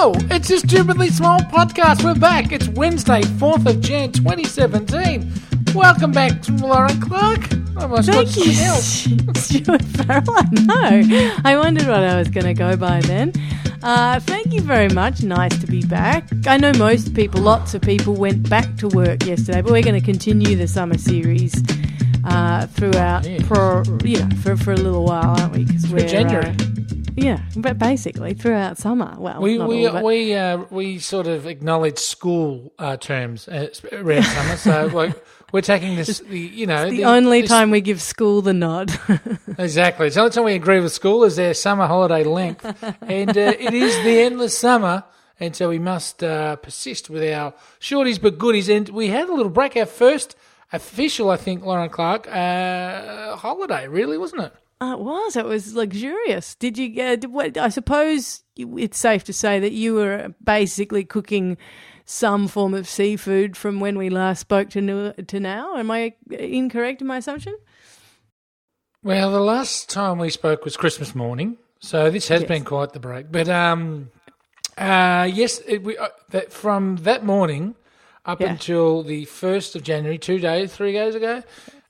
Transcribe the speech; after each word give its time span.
Hello, 0.00 0.12
it's 0.30 0.48
a 0.50 0.60
stupidly 0.60 1.08
small 1.08 1.40
podcast. 1.40 2.04
We're 2.04 2.14
back. 2.14 2.52
It's 2.52 2.68
Wednesday, 2.68 3.20
4th 3.22 3.66
of 3.66 3.80
Jan 3.80 4.12
2017. 4.12 5.28
Welcome 5.74 6.12
back 6.12 6.40
to 6.42 6.52
Lauren 6.52 7.00
Clark. 7.00 7.40
I 7.76 7.82
almost 7.82 8.08
got 8.08 8.28
Thank 8.28 8.36
you, 8.36 8.52
something 8.52 9.28
else. 9.28 9.42
Stuart 9.44 9.82
Farrell. 9.82 10.22
I 10.28 11.02
know. 11.02 11.36
I 11.44 11.56
wondered 11.56 11.88
what 11.88 12.04
I 12.04 12.16
was 12.16 12.28
going 12.28 12.46
to 12.46 12.54
go 12.54 12.76
by 12.76 13.00
then. 13.00 13.32
Uh, 13.82 14.20
thank 14.20 14.52
you 14.52 14.60
very 14.60 14.88
much. 14.88 15.24
Nice 15.24 15.58
to 15.58 15.66
be 15.66 15.82
back. 15.82 16.28
I 16.46 16.58
know 16.58 16.72
most 16.74 17.12
people, 17.12 17.40
lots 17.40 17.74
of 17.74 17.82
people, 17.82 18.14
went 18.14 18.48
back 18.48 18.76
to 18.76 18.86
work 18.86 19.26
yesterday, 19.26 19.62
but 19.62 19.72
we're 19.72 19.82
going 19.82 20.00
to 20.00 20.06
continue 20.06 20.54
the 20.54 20.68
summer 20.68 20.96
series 20.96 21.60
uh, 22.24 22.68
throughout 22.68 23.26
Yes. 23.26 23.44
for 23.48 23.82
you 24.04 24.20
know 24.20 24.36
for, 24.42 24.56
for 24.56 24.70
a 24.74 24.76
little 24.76 25.04
while, 25.04 25.40
aren't 25.40 25.54
we? 25.54 25.64
Because 25.64 25.88
we're 25.92 26.06
January. 26.06 26.54
Yeah, 27.20 27.40
but 27.56 27.78
basically 27.78 28.34
throughout 28.34 28.78
summer. 28.78 29.14
Well, 29.18 29.40
We 29.40 29.58
we 29.58 29.86
all, 29.86 30.02
we 30.04 30.34
uh, 30.34 30.64
we 30.70 30.98
sort 30.98 31.26
of 31.26 31.46
acknowledge 31.46 31.98
school 31.98 32.72
uh, 32.78 32.96
terms 32.96 33.48
uh, 33.48 33.68
around 33.92 34.24
summer, 34.24 34.56
so 34.56 34.86
like 34.94 35.24
we're 35.52 35.60
taking 35.62 35.96
this. 35.96 36.18
The 36.20 36.38
you 36.38 36.66
know 36.66 36.90
the 36.90 37.04
only 37.04 37.40
this- 37.42 37.50
time 37.50 37.70
we 37.70 37.80
give 37.80 38.00
school 38.02 38.42
the 38.42 38.52
nod. 38.52 38.90
exactly. 39.58 40.06
It's 40.06 40.16
the 40.16 40.20
only 40.22 40.32
time 40.32 40.44
we 40.44 40.54
agree 40.54 40.80
with 40.80 40.92
school 40.92 41.24
is 41.24 41.36
their 41.36 41.54
summer 41.54 41.86
holiday 41.86 42.24
length, 42.24 42.64
and 43.02 43.30
uh, 43.36 43.52
it 43.58 43.74
is 43.74 43.94
the 44.04 44.20
endless 44.20 44.56
summer, 44.58 45.04
and 45.40 45.54
so 45.56 45.68
we 45.68 45.78
must 45.78 46.22
uh, 46.22 46.56
persist 46.56 47.10
with 47.10 47.22
our 47.32 47.54
shorties 47.80 48.20
but 48.20 48.38
goodies. 48.38 48.68
And 48.68 48.88
we 48.90 49.08
had 49.08 49.28
a 49.28 49.32
little 49.34 49.50
break. 49.50 49.76
Our 49.76 49.86
first 49.86 50.36
official, 50.72 51.30
I 51.30 51.36
think, 51.36 51.64
Lauren 51.64 51.88
Clark 51.88 52.28
uh, 52.28 53.36
holiday. 53.36 53.88
Really, 53.88 54.18
wasn't 54.18 54.42
it? 54.42 54.52
Uh, 54.80 54.92
it 54.92 55.00
was. 55.00 55.36
It 55.36 55.44
was 55.44 55.74
luxurious. 55.74 56.54
Did 56.54 56.78
you? 56.78 57.02
Uh, 57.02 57.16
what, 57.28 57.56
I 57.56 57.68
suppose 57.68 58.44
it's 58.56 58.98
safe 58.98 59.24
to 59.24 59.32
say 59.32 59.58
that 59.58 59.72
you 59.72 59.94
were 59.94 60.32
basically 60.42 61.04
cooking 61.04 61.56
some 62.04 62.46
form 62.48 62.74
of 62.74 62.88
seafood 62.88 63.56
from 63.56 63.80
when 63.80 63.98
we 63.98 64.08
last 64.08 64.40
spoke 64.40 64.70
to 64.70 64.80
nu- 64.80 65.12
to 65.12 65.40
now. 65.40 65.76
Am 65.76 65.90
I 65.90 66.14
incorrect 66.30 67.00
in 67.00 67.06
my 67.08 67.16
assumption? 67.18 67.56
Well, 69.02 69.30
the 69.30 69.40
last 69.40 69.88
time 69.88 70.18
we 70.18 70.30
spoke 70.30 70.64
was 70.64 70.76
Christmas 70.76 71.14
morning, 71.14 71.56
so 71.80 72.10
this 72.10 72.28
has 72.28 72.42
Yes. 72.42 72.48
been 72.48 72.64
quite 72.64 72.92
the 72.92 73.00
break. 73.00 73.30
But 73.30 73.48
um, 73.48 74.10
uh, 74.76 75.28
yes, 75.32 75.60
it, 75.66 75.82
we, 75.82 75.96
uh, 75.96 76.08
that 76.30 76.52
from 76.52 76.96
that 77.02 77.24
morning 77.24 77.74
up 78.26 78.40
Yeah. 78.40 78.50
until 78.50 79.02
the 79.02 79.24
first 79.26 79.76
of 79.76 79.82
January, 79.82 80.18
two 80.18 80.38
days, 80.38 80.72
three 80.74 80.92
days 80.92 81.14
ago, 81.14 81.42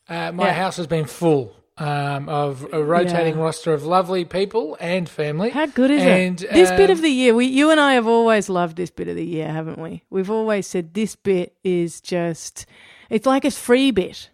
uh, 0.08 0.32
my 0.32 0.46
Yeah. 0.48 0.52
house 0.54 0.76
has 0.76 0.86
been 0.86 1.06
full 1.06 1.54
um, 1.78 2.28
of 2.28 2.66
a 2.72 2.82
rotating 2.82 3.36
Yeah. 3.36 3.42
roster 3.42 3.72
of 3.72 3.84
lovely 3.84 4.24
people 4.24 4.76
and 4.80 5.08
family. 5.08 5.50
How 5.50 5.66
good 5.66 5.90
is 5.90 6.02
And, 6.02 6.42
it? 6.42 6.52
This 6.52 6.70
bit 6.70 6.90
um, 6.90 6.96
of 6.96 7.02
the 7.02 7.10
year, 7.10 7.34
we, 7.34 7.46
you 7.46 7.70
and 7.70 7.80
I 7.80 7.94
have 7.94 8.06
always 8.06 8.48
loved 8.48 8.76
this 8.76 8.90
bit 8.90 9.08
of 9.08 9.16
the 9.16 9.24
year, 9.24 9.48
haven't 9.48 9.78
we? 9.78 10.02
We've 10.10 10.30
always 10.30 10.66
said 10.66 10.94
this 10.94 11.14
bit 11.14 11.56
is 11.62 12.00
just, 12.00 12.66
it's 13.10 13.26
like 13.26 13.44
a 13.44 13.50
free 13.50 13.90
bit. 13.90 14.30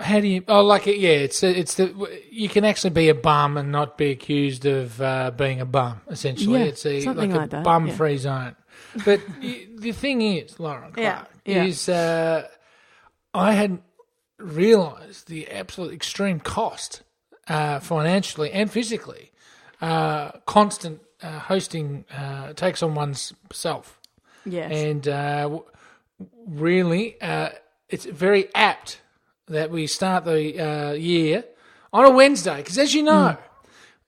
How 0.00 0.20
do 0.20 0.28
you? 0.28 0.44
Oh, 0.46 0.62
like 0.62 0.86
it? 0.86 0.98
Yeah, 0.98 1.10
it's 1.10 1.42
it's 1.42 1.74
the 1.74 1.92
you 2.30 2.48
can 2.48 2.64
actually 2.64 2.90
be 2.90 3.08
a 3.08 3.16
bum 3.16 3.56
and 3.56 3.72
not 3.72 3.98
be 3.98 4.12
accused 4.12 4.64
of 4.64 5.00
uh, 5.02 5.32
being 5.32 5.60
a 5.60 5.66
bum. 5.66 6.00
Essentially, 6.08 6.60
Yeah, 6.60 6.66
it's 6.66 6.86
a 6.86 7.04
like, 7.04 7.16
like 7.30 7.46
a 7.46 7.48
that, 7.48 7.64
bum-free 7.64 8.18
zone. 8.18 8.54
But 9.04 9.20
the 9.40 9.90
thing 9.90 10.22
is, 10.22 10.60
Lauren 10.60 10.92
Clark, 10.92 11.28
yeah. 11.44 11.64
is 11.64 11.88
uh, 11.88 12.46
I 13.34 13.54
hadn't 13.54 13.82
realised 14.38 15.28
the 15.28 15.48
absolute 15.50 15.92
extreme 15.92 16.40
cost 16.40 17.02
uh, 17.48 17.80
financially 17.80 18.50
and 18.52 18.70
physically. 18.70 19.32
Uh, 19.80 20.32
constant 20.46 21.00
uh, 21.22 21.38
hosting 21.38 22.04
uh, 22.16 22.52
takes 22.54 22.82
on 22.82 22.94
one's 22.94 23.32
self 23.52 24.00
Yes. 24.44 24.72
and 24.72 25.06
uh, 25.08 25.42
w- 25.42 25.64
really, 26.46 27.20
uh, 27.20 27.50
it's 27.88 28.04
very 28.04 28.52
apt 28.54 29.00
that 29.46 29.70
we 29.70 29.86
start 29.86 30.24
the 30.24 30.58
uh, 30.60 30.92
year 30.92 31.44
on 31.92 32.04
a 32.06 32.10
Wednesday 32.10 32.56
because, 32.56 32.78
as 32.78 32.94
you 32.94 33.02
know, 33.02 33.36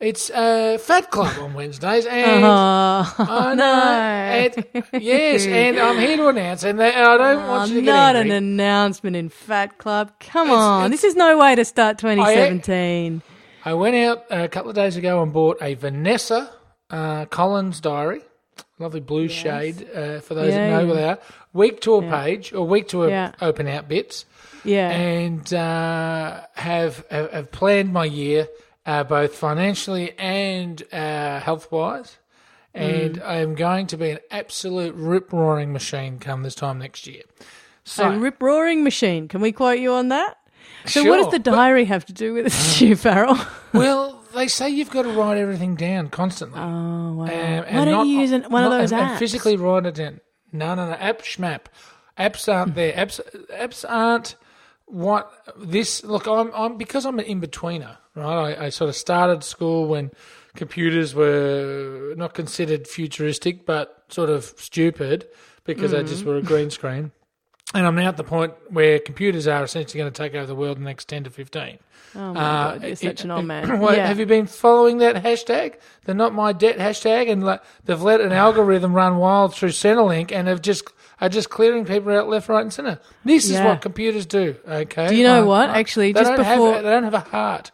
it's 0.01 0.31
uh, 0.31 0.79
Fat 0.81 1.11
Club 1.11 1.37
on 1.41 1.55
Wednesdays, 1.55 2.07
and 2.07 2.43
oh, 2.45 2.49
I 3.19 3.55
know, 3.55 3.55
no. 3.55 4.73
and, 4.93 5.03
yes, 5.03 5.47
and 5.47 5.79
I'm 5.79 5.99
here 5.99 6.17
to 6.17 6.29
announce, 6.29 6.63
and 6.65 6.79
that- 6.81 6.95
I 6.97 7.17
don't 7.19 7.47
want 7.49 7.71
you 7.71 7.77
to 7.77 7.83
get 7.83 7.93
not 7.93 8.17
an 8.17 8.31
announcement 8.31 9.15
in 9.17 9.29
Fat 9.29 9.79
Club. 9.79 10.13
Come 10.21 10.49
It's- 10.49 10.59
on, 10.63 10.85
it's- 10.87 11.01
this 11.03 11.05
is 11.11 11.17
no 11.17 11.39
way 11.39 11.55
to 11.55 11.65
start 11.65 11.99
2017. 11.99 13.23
I 13.65 13.75
went 13.75 13.95
out 13.97 14.25
a 14.31 14.49
couple 14.49 14.71
of 14.71 14.75
days 14.77 14.97
ago 14.97 15.23
and 15.23 15.33
bought 15.33 15.59
a 15.61 15.75
Vanessa 15.75 16.51
uh, 16.89 17.27
Collins 17.27 17.81
diary. 17.81 18.23
Lovely 18.79 19.01
blue 19.01 19.29
shade 19.29 19.87
uh, 19.95 20.21
for 20.21 20.33
those 20.35 20.55
Yeah, 20.55 20.71
that 20.71 20.71
know 20.71 20.81
yeah. 20.81 20.87
what 20.87 20.95
they 20.95 21.05
are. 21.05 21.19
Week 21.53 21.81
to 21.83 21.97
a 21.97 22.03
page 22.03 22.55
or 22.55 22.67
week 22.67 22.89
to 22.89 23.05
a 23.05 23.11
Yeah. 23.11 23.33
open 23.43 23.69
out 23.69 23.87
bits. 23.89 24.25
Yeah, 24.65 24.89
and 24.91 25.53
uh, 25.55 26.41
have, 26.55 27.05
have 27.11 27.31
have 27.33 27.51
planned 27.53 27.93
my 27.93 28.05
year 28.07 28.49
uh, 28.87 29.05
both 29.05 29.35
financially 29.35 30.13
and 30.19 30.83
uh, 30.93 31.41
health 31.41 31.71
wise, 31.71 32.19
and 32.75 33.17
Mm. 33.19 33.27
I 33.27 33.37
am 33.37 33.55
going 33.55 33.87
to 33.89 33.97
be 33.97 34.11
an 34.11 34.19
absolute 34.31 34.95
rip 34.95 35.33
roaring 35.33 35.73
machine 35.73 36.19
come 36.19 36.43
this 36.43 36.55
time 36.55 36.79
next 36.79 37.07
year. 37.07 37.23
So 37.85 38.11
a 38.11 38.19
rip 38.19 38.41
roaring 38.43 38.85
machine. 38.85 39.27
Can 39.29 39.41
we 39.41 39.53
quote 39.53 39.79
you 39.81 39.93
on 39.93 40.09
that? 40.09 40.37
So, 40.87 41.03
what 41.05 41.17
does 41.17 41.25
Sure, 41.27 41.31
the 41.33 41.41
but- 41.41 41.57
diary 41.57 41.85
have 41.87 42.05
to 42.07 42.13
do 42.13 42.33
with 42.35 42.47
it, 42.47 42.53
Stu 42.53 42.95
Farrell? 42.97 43.37
well, 43.73 44.23
they 44.35 44.47
say 44.47 44.69
you've 44.69 44.91
got 44.91 45.03
to 45.03 45.09
write 45.11 45.37
everything 45.39 45.75
down 45.75 46.09
constantly. 46.11 46.61
Oh 46.61 46.63
wow! 47.15 47.25
Um, 47.25 47.29
Why 47.29 47.85
don't 47.85 47.91
not- 47.91 48.07
you 48.07 48.21
use 48.21 48.31
an, 48.33 48.43
one 48.45 48.63
of 48.65 48.71
not- 48.71 48.79
those 48.79 48.93
and, 48.93 49.01
apps? 49.03 49.11
and 49.11 49.19
physically 49.19 49.57
write 49.57 49.87
it 49.87 49.95
down. 49.97 50.21
No, 50.53 50.75
no, 50.75 50.87
no. 50.87 50.93
App 50.93 51.23
schmap. 51.23 51.63
Apps 52.19 52.53
aren't 52.53 52.75
there. 52.77 52.93
Apps 52.93 53.21
apps 53.51 53.85
aren't 53.89 54.37
what 54.87 55.33
this. 55.57 56.05
Look, 56.05 56.27
I'm 56.29 56.51
I'm 56.55 56.77
because 56.77 57.05
I'm 57.07 57.19
an 57.19 57.25
in 57.25 57.41
betweener, 57.41 57.97
right? 58.15 58.57
I, 58.59 58.67
I 58.67 58.69
sort 58.71 58.89
of 58.89 58.97
started 58.97 59.43
school 59.45 59.87
when 59.87 60.11
computers 60.57 61.15
were 61.15 62.15
not 62.17 62.35
considered 62.35 62.87
futuristic, 62.89 63.65
but 63.67 64.05
sort 64.09 64.31
of 64.31 64.45
stupid 64.57 65.29
because 65.65 65.93
they 65.93 66.03
Mm. 66.03 66.09
just 66.09 66.25
were 66.25 66.37
a 66.37 66.43
green 66.43 66.71
screen. 66.71 67.13
And 67.73 67.87
I'm 67.87 67.95
now 67.95 68.09
at 68.09 68.17
the 68.17 68.25
point 68.25 68.53
where 68.69 68.99
computers 68.99 69.47
are 69.47 69.63
essentially 69.63 70.01
going 70.01 70.13
to 70.13 70.17
take 70.23 70.35
over 70.35 70.47
the 70.47 70.57
world 70.57 70.77
in 70.79 70.83
the 70.83 70.91
next 70.91 71.09
ten 71.09 71.23
to 71.23 71.31
fifteen. 71.31 71.79
Oh 72.17 72.35
my 72.35 72.41
Uh, 72.41 72.73
god, 72.73 72.83
you're 72.83 72.91
it- 72.91 72.99
such 72.99 73.23
an 73.23 73.31
old 73.31 73.45
man. 73.45 73.69
Yeah. 73.81 74.09
Have 74.09 74.19
you 74.19 74.27
been 74.27 74.47
following 74.47 74.99
that 74.99 75.23
hashtag, 75.23 75.75
the 76.05 76.13
not 76.13 76.35
my 76.35 76.53
debt 76.53 76.79
hashtag, 76.79 77.31
and 77.31 77.45
like, 77.45 77.63
they've 77.85 78.03
let 78.03 78.21
an 78.21 78.33
algorithm 78.33 78.93
run 78.93 79.19
wild 79.19 79.55
through 79.55 79.69
Centrelink 79.69 80.33
and 80.33 80.49
have 80.49 80.61
just 80.63 80.83
are 81.21 81.29
just 81.29 81.51
clearing 81.51 81.85
people 81.85 82.11
out 82.13 82.29
left, 82.29 82.49
right, 82.49 82.63
and 82.63 82.73
centre. 82.73 82.99
This 83.25 83.49
is 83.49 83.61
what 83.61 83.83
computers 83.83 84.27
do. 84.27 84.57
Okay. 84.67 85.07
Do 85.09 85.15
you 85.15 85.23
know 85.23 85.43
Uh, 85.43 85.47
what? 85.47 85.69
uh, 85.71 85.75
Actually, 85.75 86.13
just 86.13 86.35
before- 86.35 86.73
have, 86.75 86.83
they 86.83 86.91
don't 86.91 87.05
have 87.05 87.15
a 87.15 87.21
heart. 87.21 87.71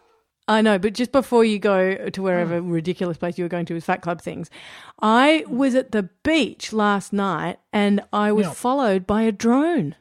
I 0.48 0.62
know, 0.62 0.78
but 0.78 0.92
just 0.94 1.10
before 1.10 1.44
you 1.44 1.58
go 1.58 2.08
to 2.08 2.22
wherever 2.22 2.60
Hmm. 2.60 2.70
ridiculous 2.70 3.18
place 3.18 3.36
you 3.36 3.44
were 3.44 3.48
going 3.48 3.66
to 3.66 3.74
with 3.74 3.84
Fat 3.84 4.00
Club 4.02 4.20
things, 4.20 4.48
I 5.00 5.44
was 5.48 5.74
at 5.74 5.90
the 5.90 6.04
beach 6.22 6.72
last 6.72 7.12
night 7.12 7.58
and 7.72 8.00
I 8.12 8.30
was 8.32 8.46
followed 8.52 9.06
by 9.06 9.22
a 9.22 9.32
drone. 9.32 9.96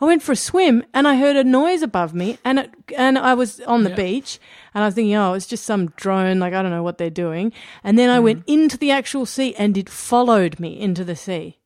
I 0.00 0.06
went 0.06 0.22
for 0.22 0.32
a 0.32 0.36
swim 0.36 0.82
and 0.94 1.06
I 1.06 1.16
heard 1.16 1.36
a 1.36 1.44
noise 1.44 1.82
above 1.82 2.14
me 2.14 2.38
and 2.42 2.58
it, 2.60 2.70
and 2.96 3.18
I 3.18 3.34
was 3.34 3.60
on 3.62 3.82
the 3.82 3.90
Yeah. 3.90 3.96
beach 3.96 4.38
and 4.72 4.82
I 4.82 4.86
was 4.86 4.94
thinking, 4.94 5.14
oh, 5.14 5.34
it's 5.34 5.46
just 5.46 5.66
some 5.66 5.88
drone, 5.88 6.38
like 6.40 6.54
I 6.54 6.62
don't 6.62 6.70
know 6.70 6.82
what 6.82 6.96
they're 6.96 7.10
doing. 7.10 7.52
And 7.84 7.98
then 7.98 8.08
I 8.08 8.16
Hmm. 8.16 8.24
went 8.24 8.44
into 8.46 8.78
the 8.78 8.90
actual 8.90 9.26
sea 9.26 9.54
and 9.56 9.76
it 9.76 9.90
followed 9.90 10.58
me 10.58 10.80
into 10.80 11.04
the 11.04 11.16
sea, 11.16 11.58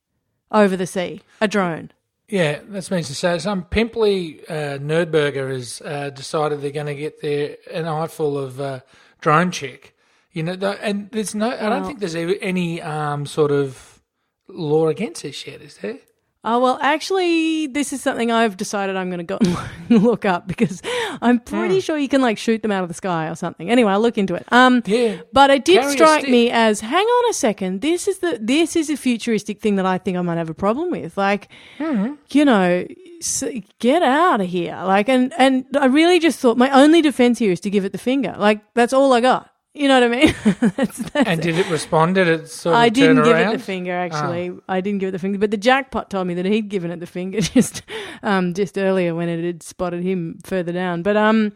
over 0.51 0.77
the 0.77 0.87
sea, 0.89 1.21
a 1.41 1.47
drone. 1.47 1.93
Yeah, 2.29 2.61
that's 2.69 2.91
means 2.91 3.09
to 3.09 3.15
say 3.15 3.39
some 3.39 3.65
pimply 3.65 4.41
uh, 4.49 4.79
nerdburger 4.79 5.51
has 5.51 5.83
uh, 5.85 6.11
decided 6.11 6.63
they're 6.63 6.71
going 6.71 6.87
to 6.87 6.95
get 6.95 7.21
their 7.21 7.57
an 7.71 7.87
eyeful 7.87 8.39
of 8.39 8.61
uh, 8.61 8.81
drone 9.21 9.51
chick. 9.51 9.95
You 10.33 10.43
know, 10.43 10.57
th- 10.57 10.79
and 10.81 11.11
there's 11.11 11.35
no. 11.35 11.51
I 11.51 11.69
don't 11.69 11.87
think 11.87 12.01
there's 12.01 12.15
any 12.15 12.81
um, 12.81 13.27
sort 13.27 13.51
of 13.51 14.01
law 14.49 14.89
against 14.89 15.23
this 15.23 15.47
yet, 15.47 15.61
is 15.61 15.77
there? 15.79 15.99
Oh, 16.47 16.59
well, 16.61 16.79
actually, 16.83 17.67
this 17.69 17.93
is 17.93 18.03
something 18.03 18.31
I've 18.31 18.57
decided 18.57 18.97
I'm 18.97 19.09
going 19.09 19.19
to 19.19 19.25
go 19.25 19.39
and 19.41 20.03
look 20.03 20.25
up 20.25 20.47
because 20.47 20.83
I'm 21.23 21.39
Hmm. 21.39 21.45
pretty 21.45 21.81
sure 21.81 21.97
you 21.97 22.09
can 22.09 22.21
like 22.21 22.37
shoot 22.39 22.61
them 22.63 22.71
out 22.71 22.83
of 22.83 22.89
the 22.89 22.95
sky 22.95 23.29
or 23.29 23.35
something. 23.35 23.71
Anyway, 23.71 23.91
I'll 23.91 24.01
look 24.01 24.19
into 24.19 24.35
it. 24.35 24.45
Um, 24.53 24.83
Yeah. 24.85 25.23
but 25.33 25.51
it 25.51 25.65
did 25.65 25.81
Carry 25.81 25.93
strike 25.93 26.29
me 26.29 26.51
as, 26.51 26.81
hang 26.81 27.05
on 27.07 27.31
a 27.31 27.33
second, 27.33 27.81
this 27.81 28.07
is 28.07 28.19
the 28.19 28.39
this 28.41 28.77
is 28.77 28.91
a 28.91 28.97
futuristic 28.97 29.61
thing 29.61 29.77
that 29.77 29.87
I 29.87 29.97
think 29.99 30.17
I 30.19 30.23
might 30.23 30.37
have 30.37 30.51
a 30.51 30.55
problem 30.55 30.91
with. 30.91 31.17
Like, 31.17 31.49
Mm-hmm. 31.79 32.15
you 32.33 32.45
know, 32.45 32.87
s 33.21 33.43
get 33.79 34.03
out 34.03 34.41
of 34.43 34.47
here. 34.49 34.79
Like, 34.85 35.09
and 35.09 35.33
and 35.39 35.65
I 35.81 35.87
really 35.87 36.19
just 36.19 36.39
thought 36.41 36.59
my 36.59 36.71
only 36.71 37.01
defense 37.01 37.39
here 37.39 37.53
is 37.53 37.61
to 37.61 37.71
give 37.71 37.85
it 37.87 37.93
the 37.93 37.99
finger. 37.99 38.35
Like, 38.37 38.61
that's 38.75 38.93
all 38.93 39.13
I 39.15 39.21
got. 39.21 39.49
You 39.75 39.89
know 39.89 40.01
what 40.01 40.05
I 40.05 40.17
mean? 40.17 40.35
that's, 40.77 40.99
that's 40.99 41.29
And 41.29 41.43
did 41.43 41.59
it 41.59 41.69
respond? 41.69 42.15
Did 42.15 42.29
it 42.29 42.49
sort 42.49 42.75
of 42.77 42.81
I 42.81 42.89
didn't 42.91 43.25
give 43.25 43.35
around? 43.35 43.55
it 43.55 43.59
the 43.59 43.63
finger. 43.65 43.93
Actually, 43.93 44.53
I 44.69 44.81
didn't 44.81 45.01
give 45.01 45.09
it 45.09 45.13
the 45.13 45.19
finger. 45.19 45.37
But 45.39 45.51
the 45.51 45.57
jackpot 45.57 46.11
told 46.11 46.29
me 46.29 46.35
that 46.35 46.45
he'd 46.47 46.69
given 46.69 46.93
it 46.93 47.01
the 47.01 47.07
finger 47.07 47.41
just, 47.43 47.83
um, 48.23 48.55
just 48.55 48.79
earlier 48.79 49.15
when 49.17 49.29
it 49.29 49.45
had 49.45 49.63
spotted 49.65 50.05
him 50.05 50.39
further 50.45 50.73
down. 50.73 51.03
But 51.03 51.17
um, 51.17 51.53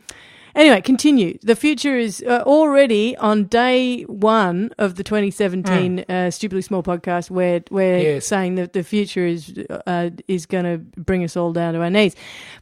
Anyway, 0.54 0.80
continue. 0.80 1.38
The 1.42 1.54
future 1.54 1.96
is 1.96 2.20
uh, 2.26 2.42
already 2.44 3.16
on 3.18 3.44
day 3.44 4.02
one 4.04 4.72
of 4.78 4.96
the 4.96 5.04
2017 5.04 6.00
uh, 6.08 6.30
Stupidly 6.32 6.62
Small 6.62 6.82
podcast. 6.82 7.30
Where 7.30 7.62
we're 7.70 7.98
Yes. 7.98 8.26
saying 8.26 8.56
that 8.56 8.72
the 8.72 8.82
future 8.82 9.24
is 9.24 9.54
uh, 9.86 10.10
is 10.26 10.46
going 10.46 10.64
to 10.64 10.78
bring 11.00 11.22
us 11.22 11.36
all 11.36 11.52
down 11.52 11.74
to 11.74 11.80
our 11.82 11.90
knees. 11.90 12.16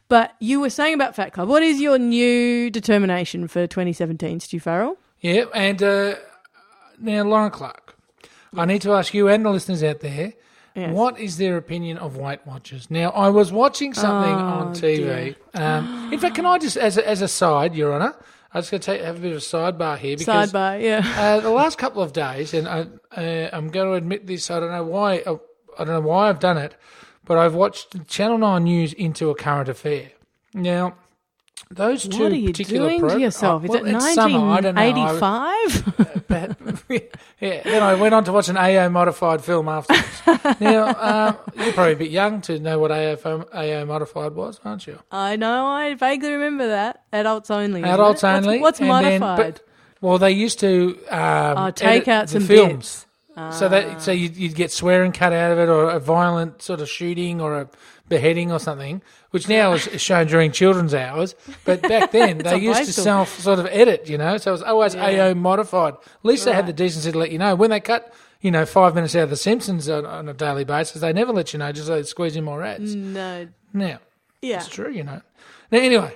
But 0.09 0.35
you 0.39 0.59
were 0.59 0.69
saying 0.69 0.93
about 0.93 1.15
Fat 1.15 1.33
Club. 1.33 1.49
What 1.49 1.63
is 1.63 1.81
your 1.81 1.97
new 1.97 2.69
determination 2.69 3.47
for 3.47 3.65
2017, 3.65 4.41
Stu 4.41 4.59
Farrell? 4.59 4.97
Yeah, 5.21 5.45
and 5.53 5.81
uh, 5.81 6.15
now 6.99 7.23
Lauren 7.23 7.51
Clark, 7.51 7.95
I 8.55 8.65
need 8.65 8.81
to 8.83 8.93
ask 8.93 9.13
you 9.13 9.27
and 9.27 9.45
the 9.45 9.49
listeners 9.49 9.83
out 9.83 9.99
there, 10.01 10.33
Yes. 10.75 10.93
what 10.93 11.19
is 11.19 11.37
their 11.37 11.57
opinion 11.57 11.97
of 11.97 12.17
Weight 12.17 12.45
Watchers? 12.45 12.91
Now, 12.91 13.09
I 13.09 13.29
was 13.29 13.51
watching 13.51 13.95
something 13.95 14.31
Oh, 14.31 14.37
on 14.37 14.73
TV. 14.75 15.35
Um, 15.55 16.09
in 16.13 16.19
fact, 16.19 16.35
can 16.35 16.45
I 16.45 16.59
just, 16.59 16.77
as 16.77 16.97
a, 16.99 17.07
as 17.09 17.23
a 17.23 17.27
side, 17.27 17.73
Your 17.73 17.95
Honour, 17.95 18.15
I 18.53 18.59
was 18.59 18.69
going 18.69 18.81
to 18.81 18.85
take, 18.85 19.01
have 19.01 19.17
a 19.17 19.19
bit 19.19 19.31
of 19.31 19.37
a 19.39 19.41
sidebar 19.41 19.97
here 19.97 20.15
because 20.17 20.51
Sidebar, 20.53 20.79
yeah. 20.79 21.01
uh, 21.17 21.39
the 21.39 21.49
last 21.49 21.79
couple 21.79 22.03
of 22.03 22.13
days, 22.13 22.53
and 22.53 22.67
I, 22.67 22.85
uh, 23.15 23.49
I'm 23.53 23.69
going 23.69 23.87
to 23.89 23.93
admit 23.95 24.27
this. 24.27 24.51
I 24.51 24.59
don't 24.59 24.71
know 24.71 24.83
why. 24.83 25.19
uh, 25.21 25.37
I 25.79 25.83
don't 25.83 25.95
know 25.95 26.07
why 26.07 26.29
I've 26.29 26.39
done 26.39 26.57
it, 26.59 26.75
but 27.25 27.39
I've 27.39 27.55
watched 27.55 28.07
Channel 28.07 28.37
Nine 28.37 28.63
News 28.65 28.93
into 28.93 29.31
a 29.31 29.35
current 29.35 29.69
affair. 29.69 30.11
Now, 30.53 30.95
those 31.69 32.07
two 32.07 32.23
What 32.23 32.31
are 32.31 32.35
you 32.35 32.47
particular 32.47 32.87
doing 32.89 32.99
pro- 33.01 33.09
to 33.15 33.19
yourself? 33.19 33.61
oh, 33.61 33.65
Is 33.65 33.69
well, 33.69 33.85
it 33.85 33.95
it's 33.95 34.13
summer, 34.13 34.39
I 34.51 34.61
don't 34.61 34.75
know. 34.75 34.81
I- 34.81 34.91
1985? 34.91 36.27
but, 36.27 36.57
yeah, 37.41 37.61
then 37.63 37.83
I 37.83 37.95
went 37.95 38.13
on 38.13 38.23
to 38.25 38.31
watch 38.31 38.49
an 38.49 38.57
AO 38.57 38.89
modified 38.89 39.43
film 39.43 39.67
afterwards. 39.67 40.21
now, 40.61 40.85
uh, 40.87 41.33
you're 41.55 41.73
probably 41.73 41.93
a 41.93 41.97
bit 41.97 42.11
young 42.11 42.41
to 42.41 42.59
know 42.59 42.79
what 42.79 42.91
AO, 42.91 43.17
AO 43.53 43.85
modified 43.85 44.33
was, 44.33 44.59
aren't 44.63 44.87
you? 44.87 44.99
I 45.11 45.35
know. 45.35 45.65
I 45.65 45.95
vaguely 45.95 46.31
remember 46.31 46.67
that. 46.67 47.03
Adults 47.11 47.51
only. 47.51 47.83
Adults 47.83 48.23
it? 48.23 48.27
What's- 48.27 48.45
only. 48.47 48.59
What's, 48.59 48.79
and 48.79 48.89
then- 48.89 49.19
modified? 49.21 49.53
but- 49.55 49.63
well, 49.99 50.19
they 50.19 50.31
used 50.31 50.59
to 50.59 50.95
um, 51.09 51.57
Oh, 51.57 51.71
take 51.71 52.07
out 52.07 52.27
the 52.27 52.33
some 52.39 52.43
films. 52.43 53.05
So 53.51 53.69
that 53.69 54.01
so 54.01 54.11
you'd, 54.11 54.35
you'd 54.35 54.55
get 54.55 54.71
swearing 54.71 55.11
cut 55.11 55.31
out 55.31 55.51
of 55.51 55.59
it, 55.59 55.69
or 55.69 55.89
a 55.91 55.99
violent 55.99 56.61
sort 56.63 56.81
of 56.81 56.89
shooting, 56.89 57.39
or 57.39 57.61
a 57.61 57.69
beheading, 58.09 58.51
or 58.51 58.59
something, 58.59 59.01
which 59.31 59.47
now 59.49 59.73
is 59.73 60.01
shown 60.01 60.27
during 60.27 60.51
children's 60.51 60.93
hours. 60.93 61.35
But 61.65 61.81
back 61.81 62.11
then 62.17 62.37
they 62.39 62.57
used 62.57 62.85
to 62.85 62.93
self 62.93 63.39
sort 63.39 63.59
of 63.59 63.65
edit, 63.67 64.09
you 64.09 64.17
know. 64.17 64.37
So 64.37 64.51
it 64.51 64.53
was 64.53 64.63
always 64.63 64.95
Yeah. 64.95 65.25
AO 65.27 65.33
modified. 65.33 65.93
At 65.95 66.01
least 66.23 66.45
they 66.45 66.53
had 66.53 66.67
the 66.67 66.73
decency 66.73 67.11
to 67.11 67.17
let 67.17 67.31
you 67.31 67.37
know 67.39 67.55
when 67.55 67.69
they 67.69 67.79
cut. 67.79 68.13
You 68.39 68.51
know, 68.51 68.67
five 68.67 68.93
minutes 68.93 69.15
out 69.15 69.23
of 69.23 69.29
The 69.31 69.35
Simpsons 69.35 69.89
on, 69.89 70.05
on 70.05 70.29
a 70.29 70.33
daily 70.33 70.63
basis, 70.63 71.01
they 71.01 71.11
never 71.11 71.33
let 71.33 71.53
you 71.53 71.59
know, 71.59 71.71
just 71.71 71.87
so 71.87 71.95
they 71.95 72.03
squeeze 72.03 72.35
in 72.35 72.43
more 72.43 72.61
ads. 72.63 72.93
no. 72.95 73.47
Now, 73.73 73.97
Yeah. 74.43 74.57
it's 74.57 74.67
true, 74.69 74.91
you 74.91 75.03
know. 75.03 75.21
Now, 75.71 75.79
anyway, 75.79 76.15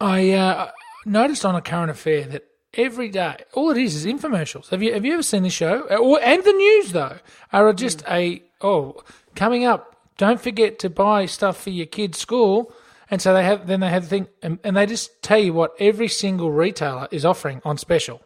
I 0.00 0.30
uh, 0.32 0.70
noticed 1.04 1.44
on 1.44 1.56
a 1.56 1.60
current 1.60 1.90
affair 1.90 2.22
that 2.26 2.44
every 2.74 3.08
day, 3.08 3.36
all 3.52 3.70
it 3.70 3.78
is 3.78 3.94
is 3.96 4.06
infomercials. 4.06 4.68
Have 4.68 4.82
you 4.82 4.92
have 4.94 5.04
you 5.04 5.14
ever 5.14 5.22
seen 5.24 5.42
this 5.42 5.52
show? 5.52 5.86
Uh, 5.90 5.96
or- 5.96 6.20
And 6.22 6.42
the 6.44 6.52
news 6.52 6.92
though 6.92 7.16
are 7.52 7.72
just 7.72 8.04
a 8.08 8.42
oh 8.60 9.02
coming 9.34 9.64
up. 9.64 9.96
Don't 10.18 10.40
forget 10.40 10.78
to 10.80 10.90
buy 10.90 11.24
stuff 11.24 11.62
for 11.62 11.70
your 11.70 11.86
kids' 11.86 12.18
school. 12.18 12.72
And 13.10 13.22
so 13.22 13.32
they 13.32 13.42
have 13.44 13.66
then 13.66 13.80
they 13.80 13.88
have 13.88 14.02
the 14.02 14.08
thing, 14.08 14.28
and, 14.42 14.58
and 14.62 14.76
they 14.76 14.84
just 14.84 15.22
tell 15.22 15.38
you 15.38 15.54
what 15.54 15.72
every 15.80 16.08
single 16.08 16.52
retailer 16.52 17.08
is 17.10 17.24
offering 17.24 17.62
on 17.64 17.78
special. 17.78 18.20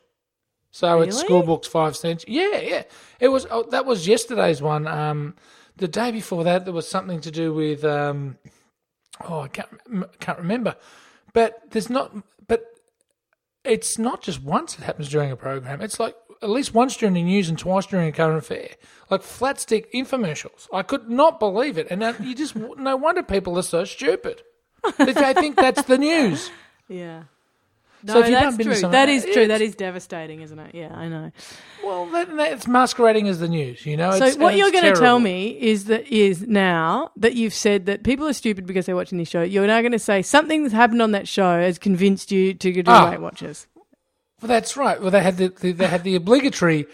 So 0.73 1.03
it's 1.03 1.17
Really? 1.17 1.27
school 1.27 1.43
books 1.45 1.69
five 1.69 1.97
cents. 1.97 2.25
Yeah, 2.27 2.59
yeah. 2.59 2.83
It 3.21 3.29
was 3.29 3.47
oh, 3.51 3.63
that 3.71 3.87
was 3.87 4.09
yesterday's 4.09 4.61
one. 4.61 4.89
Um, 4.89 5.37
the 5.77 5.87
day 5.87 6.11
before 6.11 6.43
that, 6.45 6.65
there 6.65 6.75
was 6.75 6.89
something 6.89 7.21
to 7.21 7.31
do 7.31 7.53
with 7.55 7.85
um, 7.85 8.39
oh, 9.29 9.43
I 9.43 9.49
can't 9.49 9.71
can't 10.19 10.39
remember. 10.39 10.75
But 11.33 11.61
there's 11.71 11.91
not. 11.91 12.13
But 12.49 12.65
it's 13.65 13.99
not 13.99 14.23
just 14.23 14.43
once 14.43 14.77
it 14.77 14.83
happens 14.83 15.09
during 15.11 15.31
a 15.31 15.37
program. 15.37 15.81
It's 15.81 16.01
like 16.01 16.17
at 16.43 16.51
least 16.51 16.75
once 16.75 16.97
during 16.97 17.15
the 17.15 17.23
news 17.23 17.49
and 17.49 17.59
twice 17.59 17.87
during 17.87 18.09
a 18.09 18.13
current 18.13 18.39
affair. 18.39 18.71
Like 19.11 19.23
flat 19.23 19.61
stick 19.61 19.93
infomercials. 19.93 20.69
I 20.73 20.83
could 20.83 21.09
not 21.11 21.39
believe 21.39 21.79
it, 21.79 21.87
and 21.91 22.01
now 22.01 22.15
you 22.21 22.35
just 22.35 22.55
no 22.79 22.97
wonder 22.97 23.23
people 23.23 23.59
are 23.59 23.63
so 23.63 23.85
stupid. 23.85 24.43
They 24.99 25.13
they 25.13 25.35
think 25.35 25.57
that's 25.57 25.83
the 25.83 25.99
news. 25.99 26.51
Yeah. 26.89 27.23
No, 28.05 28.15
So 28.15 28.19
if 28.21 28.27
you 28.27 28.33
that's 28.35 28.57
true. 28.57 28.91
That 28.91 29.09
is 29.09 29.25
true. 29.25 29.47
That 29.47 29.61
is 29.63 29.77
devastating, 29.77 30.43
isn't 30.43 30.59
it? 30.59 30.75
Yeah, 30.75 30.93
I 30.93 31.09
know. 31.09 31.31
Well, 31.85 32.07
that, 32.07 32.37
that's 32.37 32.67
masquerading 32.67 33.29
as 33.29 33.39
the 33.39 33.47
news. 33.49 33.87
You 33.87 33.97
know. 33.97 34.11
So 34.11 34.17
It's- 34.27 34.37
what 34.37 34.57
you're 34.57 34.73
going 34.73 34.93
to 34.93 34.99
tell 35.01 35.21
me 35.21 35.51
is 35.59 35.85
that 35.85 36.07
is 36.09 36.43
now 36.43 37.13
that 37.17 37.35
you've 37.35 37.55
said 37.55 37.87
that 37.87 38.03
people 38.03 38.27
are 38.27 38.33
stupid 38.33 38.67
because 38.67 38.85
they're 38.87 38.97
watching 38.97 39.17
this 39.19 39.29
show. 39.29 39.43
You're 39.43 39.69
now 39.69 39.81
going 39.81 39.93
to 39.93 39.99
say 40.01 40.21
something 40.21 40.65
that's 40.65 40.75
happened 40.75 41.01
on 41.01 41.13
that 41.13 41.29
show 41.29 41.61
has 41.61 41.79
convinced 41.79 42.33
you 42.33 42.53
to 42.55 42.73
do 42.73 42.83
Ah. 42.87 43.11
Weight 43.13 43.21
Watchers. 43.21 43.69
Well, 44.43 44.49
that's 44.49 44.77
right. 44.77 45.01
Well, 45.01 45.11
they 45.13 45.23
had 45.23 45.37
the, 45.37 45.49
the 45.49 45.73
they 45.73 45.87
had 45.87 46.03
the 46.05 46.17
obligatory. 46.17 46.87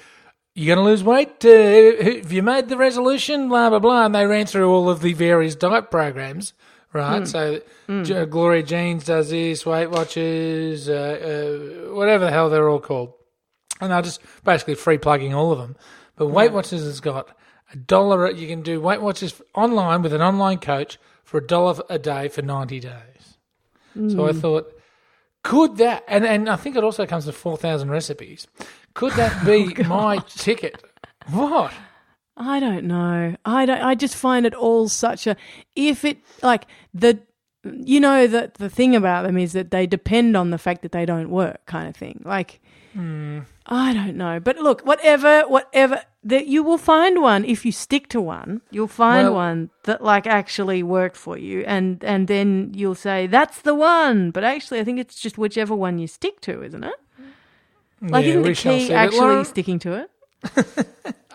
You're 0.55 0.75
going 0.77 0.85
to 0.85 0.91
lose 0.91 1.03
weight. 1.03 1.45
Uh, 1.45 2.03
have 2.21 2.31
you 2.33 2.43
made 2.43 2.69
the 2.69 2.77
resolution? 2.77 3.49
Blah 3.49 3.71
blah 3.71 3.79
blah. 3.79 4.05
And 4.07 4.15
they 4.15 4.27
ran 4.27 4.47
through 4.47 4.71
all 4.71 4.91
of 4.91 5.01
the 5.01 5.15
various 5.15 5.55
diet 5.57 5.91
programs. 5.91 6.53
Right. 6.93 7.27
So 7.29 7.61
J- 8.05 8.27
Gloria 8.27 8.63
Jeans 8.63 9.05
does 9.05 9.31
this. 9.31 9.65
Weight 9.67 9.91
Watchers, 9.91 10.89
uh, 10.89 10.93
uh, 11.91 11.95
whatever 11.95 12.25
the 12.25 12.31
hell 12.31 12.49
they're 12.51 12.69
all 12.69 12.81
called, 12.81 13.13
and 13.81 13.93
they're 13.93 14.03
just 14.03 14.21
basically 14.45 14.75
free 14.75 14.99
plugging 14.99 15.33
all 15.35 15.53
of 15.53 15.59
them. 15.59 15.77
But 16.17 16.29
Weight 16.29 16.53
Watchers 16.53 16.83
has 16.83 17.01
got 17.01 17.29
a 17.73 17.77
dollar. 17.77 18.31
You 18.31 18.49
can 18.49 18.63
do 18.63 18.81
Weight 18.81 19.01
Watchers 19.03 19.41
online 19.55 20.03
with 20.03 20.13
an 20.13 20.23
online 20.23 20.59
coach 20.59 20.99
for 21.25 21.39
a 21.39 21.47
dollar 21.47 21.81
a 21.89 21.99
day 21.99 22.29
for 22.29 22.43
ninety 22.43 22.81
days. 22.81 23.37
So 23.95 24.27
I 24.27 24.33
thought, 24.33 24.73
could 25.43 25.77
that, 25.79 26.05
and, 26.09 26.27
and 26.27 26.49
I 26.49 26.57
think 26.57 26.77
it 26.77 26.85
also 26.85 27.07
comes 27.07 27.27
with 27.27 27.37
4,000 27.37 27.91
recipes, 27.91 28.47
could 28.95 29.13
that 29.15 29.45
be 29.47 29.75
oh, 29.79 29.85
my 29.85 30.19
ticket? 30.29 30.83
What? 31.31 31.73
I 32.37 32.61
don't 32.61 32.85
know. 32.85 33.35
I 33.45 33.67
don't. 33.67 33.83
I 33.83 33.95
just 33.97 34.15
find 34.15 34.47
it 34.47 34.55
all 34.55 34.89
such 34.89 35.27
a. 35.27 35.37
If 35.75 36.05
it 36.05 36.19
like 36.41 36.67
the, 36.95 37.19
you 37.65 37.99
know 37.99 38.29
that 38.29 38.55
the 38.55 38.71
thing 38.71 38.95
about 38.95 39.25
them 39.25 39.37
is 39.37 39.53
that 39.55 39.73
they 39.73 39.89
depend 39.89 40.37
on 40.37 40.51
the 40.51 40.59
fact 40.59 40.83
that 40.83 40.93
they 40.93 41.05
don't 41.05 41.31
work, 41.31 41.67
kind 41.67 41.89
of 41.89 41.97
thing. 41.97 42.23
Like, 42.25 42.61
hmm. 42.93 43.41
I 43.67 43.93
don't 43.93 44.17
know. 44.17 44.39
But 44.39 44.59
look, 44.59 44.83
whatever, 44.83 45.43
whatever 45.49 46.03
that 46.25 46.47
you 46.47 46.63
will 46.63 46.79
find 46.79 47.23
one 47.23 47.45
if 47.45 47.65
you 47.65 47.73
stick 47.73 48.09
to 48.09 48.21
one. 48.21 48.61
You'll 48.71 48.89
find 48.89 49.29
Well- 49.29 49.35
one 49.35 49.71
that 49.85 50.03
like 50.03 50.27
actually 50.27 50.83
worked 50.83 51.17
for 51.17 51.39
you, 51.39 51.61
and 51.67 52.03
and 52.05 52.27
then 52.29 52.73
you'll 52.75 52.95
say 52.97 53.27
that's 53.27 53.61
the 53.63 53.75
one. 53.75 54.31
But 54.31 54.45
actually, 54.45 54.81
I 54.81 54.85
think 54.85 54.99
it's 54.99 55.21
just 55.21 55.39
whichever 55.39 55.75
one 55.75 55.99
you 55.99 56.07
stick 56.07 56.41
to, 56.43 56.63
isn't 56.63 56.85
it? 56.85 56.95
Like, 58.01 58.25
Yeah, 58.25 58.31
isn't 58.31 58.43
the 58.43 58.55
key 58.55 58.93
actually 58.93 59.21
Lauren, 59.21 59.45
sticking 59.45 59.79
to 59.81 59.93
it? 59.95 60.11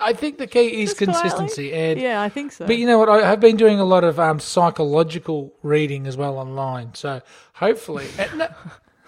I 0.02 0.14
think 0.14 0.38
the 0.38 0.48
key 0.48 0.82
is 0.84 0.90
Just 0.94 0.98
quietly? 0.98 1.14
consistency. 1.22 1.74
And, 1.74 2.00
Yeah, 2.00 2.22
I 2.22 2.30
think 2.30 2.52
so. 2.54 2.66
But 2.66 2.78
you 2.78 2.86
know 2.88 2.98
what? 3.00 3.10
I 3.10 3.26
have 3.28 3.40
been 3.42 3.58
doing 3.58 3.80
a 3.80 3.86
lot 3.86 4.04
of 4.04 4.20
um, 4.20 4.40
psychological 4.40 5.54
reading 5.62 6.08
as 6.08 6.16
well 6.18 6.38
online. 6.38 6.94
So 6.94 7.22
hopefully, 7.54 8.08
and 8.18 8.38
no- 8.40 8.48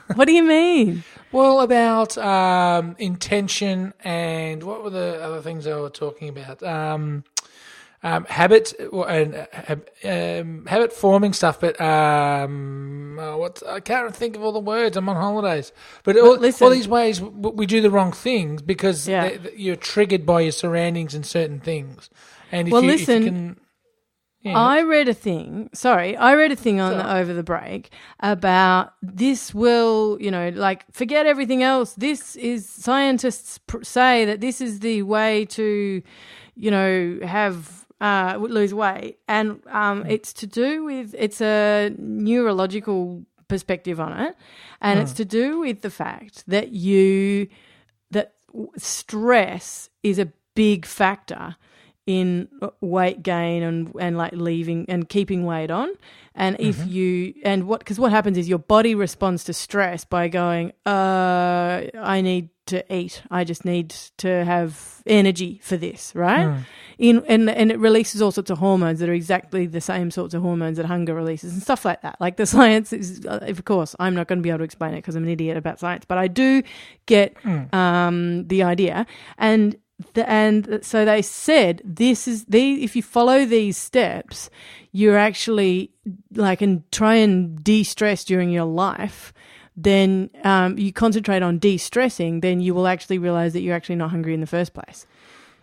what 0.15 0.25
do 0.27 0.33
you 0.33 0.43
mean? 0.43 1.03
well, 1.31 1.61
about 1.61 2.17
um, 2.17 2.95
intention 2.99 3.93
and 4.03 4.63
what 4.63 4.83
were 4.83 4.89
the 4.89 5.21
other 5.21 5.41
things 5.41 5.65
I 5.67 5.79
were 5.79 5.89
talking 5.89 6.29
about? 6.29 6.61
Um, 6.63 7.23
um, 8.03 8.25
habit 8.25 8.73
and 8.79 9.47
uh, 9.67 9.75
um, 10.07 10.65
habit 10.67 10.93
forming 10.93 11.33
stuff, 11.33 11.59
but 11.59 11.79
um, 11.81 13.17
uh, 13.17 13.35
what 13.35 13.63
I 13.67 13.79
can't 13.79 14.15
think 14.15 14.35
of 14.35 14.43
all 14.43 14.51
the 14.51 14.59
words. 14.59 14.95
I'm 14.95 15.09
on 15.09 15.15
holidays, 15.15 15.71
but 16.03 16.15
all, 16.15 16.37
all 16.61 16.69
these 16.69 16.87
ways 16.87 17.19
we 17.21 17.65
do 17.65 17.81
the 17.81 17.89
wrong 17.89 18.11
things 18.11 18.61
because 18.61 19.07
Yeah. 19.07 19.29
they- 19.37 19.53
you're 19.55 19.75
triggered 19.75 20.23
by 20.23 20.41
your 20.41 20.51
surroundings 20.51 21.15
and 21.15 21.25
certain 21.25 21.59
things. 21.59 22.11
And 22.51 22.67
if 22.67 22.73
Well, 22.73 22.83
you, 22.83 22.89
listen, 22.89 23.17
if 23.17 23.25
you 23.25 23.31
can, 23.31 23.59
yeah. 24.45 24.59
I 24.59 24.83
read 24.83 25.07
a 25.09 25.13
thing. 25.13 25.69
Sorry, 25.73 26.15
I 26.15 26.35
read 26.35 26.51
a 26.51 26.55
thing 26.55 26.79
on 26.79 26.97
the, 26.97 27.15
over 27.15 27.33
the 27.33 27.43
break 27.43 27.89
about 28.19 28.93
this 29.01 29.55
will, 29.55 30.17
you 30.21 30.29
know, 30.29 30.49
like 30.49 30.85
forget 30.91 31.25
everything 31.25 31.63
else. 31.63 31.93
This 31.95 32.35
is 32.35 32.69
scientists 32.69 33.57
pr- 33.57 33.83
say 33.83 34.23
that 34.25 34.41
this 34.41 34.61
is 34.61 34.81
the 34.81 35.01
way 35.01 35.45
to, 35.45 36.01
you 36.55 36.71
know, 36.71 37.19
have 37.23 37.87
uh, 37.99 38.37
lose 38.39 38.71
weight, 38.71 39.17
and 39.27 39.61
um, 39.71 40.05
it's 40.05 40.31
to 40.33 40.47
do 40.47 40.83
with 40.83 41.15
it's 41.17 41.41
a 41.41 41.91
neurological 41.97 43.25
perspective 43.47 43.99
on 43.99 44.13
it, 44.19 44.35
and 44.79 44.99
it's 44.99 45.13
to 45.13 45.25
do 45.25 45.59
with 45.59 45.81
the 45.81 45.89
fact 45.89 46.43
that 46.47 46.69
you 46.69 47.47
that 48.11 48.35
stress 48.77 49.89
is 50.03 50.19
a 50.19 50.31
big 50.53 50.85
factor 50.85 51.55
in 52.05 52.47
weight 52.81 53.23
gain 53.23 53.63
and 53.63 53.91
and 53.99 54.17
like 54.17 54.33
leaving 54.33 54.85
and 54.87 55.09
keeping 55.09 55.43
weight 55.45 55.71
on 55.71 55.89
and 56.35 56.55
if 56.59 56.85
you 56.87 57.33
and 57.43 57.67
what 57.67 57.79
because 57.79 57.97
what 57.97 58.11
happens 58.11 58.37
is 58.37 58.47
your 58.47 58.59
body 58.59 58.93
responds 58.93 59.43
to 59.43 59.53
stress 59.53 60.05
by 60.05 60.27
going 60.27 60.71
uh 60.85 61.81
i 61.99 62.21
need 62.21 62.49
to 62.67 62.93
eat. 62.93 63.21
I 63.29 63.43
just 63.43 63.63
need 63.63 63.89
to 64.17 64.43
have 64.43 65.03
energy 65.05 65.59
for 65.63 65.77
this, 65.77 66.13
right? 66.15 66.45
In 66.97 67.23
and 67.27 67.49
and 67.49 67.71
it 67.71 67.79
releases 67.79 68.21
all 68.21 68.31
sorts 68.31 68.49
of 68.49 68.57
hormones 68.57 68.99
that 68.99 69.09
are 69.09 69.13
exactly 69.13 69.67
the 69.67 69.81
same 69.81 70.09
sorts 70.09 70.33
of 70.33 70.41
hormones 70.41 70.77
that 70.77 70.85
hunger 70.85 71.13
releases 71.13 71.53
and 71.53 71.61
stuff 71.61 71.85
like 71.85 72.01
that. 72.01 72.19
Like 72.19 72.37
the 72.37 72.45
science 72.55 72.91
is, 72.91 73.25
uh, 73.25 73.39
of 73.41 73.65
course, 73.65 73.95
I'm 73.99 74.15
not 74.15 74.27
going 74.27 74.39
to 74.39 74.43
be 74.43 74.49
able 74.49 74.59
to 74.59 74.63
explain 74.63 74.93
it 74.93 74.97
because 74.97 75.15
I'm 75.15 75.23
an 75.23 75.29
idiot 75.29 75.57
about 75.57 75.79
science, 75.79 76.05
but 76.05 76.17
I 76.17 76.27
do 76.27 76.63
get 77.05 77.35
um, 77.73 78.47
the 78.47 78.63
idea 78.63 79.05
and. 79.37 79.75
The, 80.13 80.29
and 80.29 80.79
so 80.81 81.05
they 81.05 81.21
said 81.21 81.81
this 81.85 82.27
is 82.27 82.43
the 82.45 82.83
if 82.83 82.97
you 82.97 83.01
follow 83.01 83.45
these 83.45 83.77
steps 83.77 84.49
you're 84.91 85.17
actually 85.17 85.91
like 86.33 86.61
and 86.61 86.83
try 86.91 87.15
and 87.15 87.63
de-stress 87.63 88.25
during 88.25 88.49
your 88.49 88.65
life 88.65 89.31
then 89.77 90.29
um, 90.43 90.77
you 90.77 90.91
concentrate 90.91 91.41
on 91.43 91.59
de-stressing 91.59 92.41
then 92.41 92.59
you 92.59 92.73
will 92.73 92.87
actually 92.87 93.17
realize 93.17 93.53
that 93.53 93.61
you're 93.61 93.75
actually 93.75 93.95
not 93.95 94.09
hungry 94.09 94.33
in 94.33 94.41
the 94.41 94.47
first 94.47 94.73
place 94.73 95.07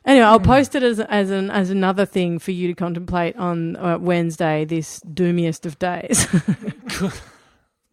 anyway 0.06 0.24
i'll 0.24 0.40
post 0.40 0.74
it 0.74 0.82
as, 0.82 0.98
as 0.98 1.28
an 1.30 1.50
as 1.50 1.68
another 1.68 2.06
thing 2.06 2.38
for 2.38 2.52
you 2.52 2.68
to 2.68 2.74
contemplate 2.74 3.36
on 3.36 3.76
uh, 3.76 3.98
wednesday 3.98 4.64
this 4.64 4.98
doomiest 5.00 5.66
of 5.66 5.78
days 5.78 6.26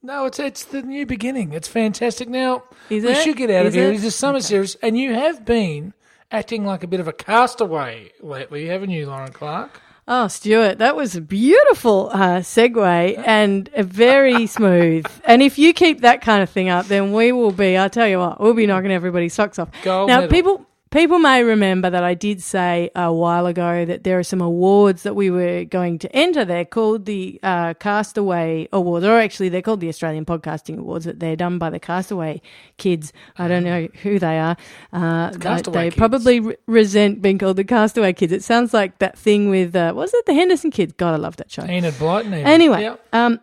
No, 0.01 0.25
it's 0.27 0.39
it's 0.39 0.63
the 0.63 0.81
new 0.81 1.05
beginning. 1.05 1.51
It's 1.51 1.67
fantastic. 1.67 2.29
Now 2.29 2.63
Is 2.89 3.03
we 3.03 3.11
it? 3.11 3.21
should 3.21 3.35
get 3.35 3.49
out 3.49 3.65
of 3.65 3.73
here. 3.73 3.89
it? 3.91 3.95
It's 3.95 4.05
a 4.05 4.11
summer 4.11 4.39
series, 4.39 4.75
and 4.75 4.97
you 4.97 5.13
have 5.13 5.43
been 5.43 5.93
acting 6.31 6.65
like 6.65 6.83
a 6.83 6.87
bit 6.87 6.99
of 6.99 7.07
a 7.07 7.13
castaway 7.13 8.11
lately, 8.21 8.67
haven't 8.67 8.89
you, 8.91 9.07
Lauren 9.07 9.31
Clark? 9.31 9.81
Oh, 10.07 10.27
Stuart, 10.27 10.79
that 10.79 10.95
was 10.95 11.15
a 11.15 11.21
beautiful 11.21 12.09
uh, 12.11 12.39
segue 12.39 13.23
and 13.27 13.69
a 13.75 13.83
very 13.83 14.47
smooth. 14.47 15.05
And 15.23 15.43
if 15.43 15.59
you 15.59 15.71
keep 15.71 16.01
that 16.01 16.21
kind 16.21 16.41
of 16.41 16.49
thing 16.49 16.67
up, 16.67 16.87
then 16.87 17.13
we 17.13 17.31
will 17.31 17.51
be. 17.51 17.77
I 17.77 17.89
tell 17.89 18.07
you 18.07 18.17
what, 18.17 18.41
we'll 18.41 18.55
be 18.55 18.65
knocking 18.65 18.91
everybody's 18.91 19.35
socks 19.35 19.59
off. 19.59 19.69
Gold 19.83 20.07
now, 20.07 20.21
medal. 20.21 20.31
people 20.31 20.65
people 20.91 21.19
may 21.19 21.43
remember 21.43 21.89
that 21.89 22.03
I 22.03 22.13
did 22.13 22.41
say 22.41 22.89
a 22.95 23.11
while 23.13 23.45
ago 23.45 23.85
that 23.85 24.03
there 24.03 24.17
are 24.17 24.23
some 24.23 24.41
awards 24.41 25.03
that 25.03 25.15
we 25.15 25.29
were 25.29 25.63
going 25.65 25.99
to 25.99 26.15
enter. 26.15 26.43
They're 26.45 26.65
called 26.65 27.05
the 27.05 27.39
uh, 27.43 27.73
Castaway 27.75 28.67
Awards, 28.71 29.05
or 29.05 29.19
actually 29.19 29.49
they're 29.49 29.61
called 29.61 29.81
the 29.81 29.89
Australian 29.89 30.25
Podcasting 30.25 30.79
Awards. 30.79 31.05
That 31.05 31.19
they're 31.19 31.35
done 31.35 31.57
by 31.59 31.69
the 31.69 31.79
Castaway 31.79 32.41
kids. 32.77 33.13
I 33.37 33.47
don't 33.47 33.63
know 33.63 33.87
who 34.03 34.19
they 34.19 34.39
are. 34.39 34.57
Uh, 34.91 35.29
they- 35.31 35.37
Castaway 35.39 35.89
they 35.89 35.95
probably 35.95 36.39
re- 36.39 36.55
resent 36.67 37.21
being 37.21 37.37
called 37.37 37.57
the 37.57 37.63
Castaway 37.63 38.13
Kids. 38.13 38.33
It 38.33 38.43
sounds 38.43 38.73
like 38.73 38.99
that 38.99 39.17
thing 39.17 39.49
with 39.49 39.75
uh, 39.75 39.93
was 39.95 40.13
it 40.13 40.25
the 40.25 40.33
Henderson 40.33 40.71
Kids? 40.71 40.93
God, 40.97 41.13
I 41.13 41.17
love 41.17 41.37
that 41.37 41.51
show. 41.51 41.63
Enid 41.63 41.93
Blyton. 41.95 42.27
even. 42.27 42.45
Anyway, 42.45 42.81
Yep. 42.81 43.07
um, 43.13 43.39